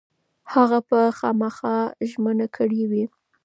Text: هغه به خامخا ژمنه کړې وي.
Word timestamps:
هغه 0.53 0.79
به 0.87 0.99
خامخا 1.17 1.75
ژمنه 2.09 2.47
کړې 2.55 2.83
وي. 2.91 3.05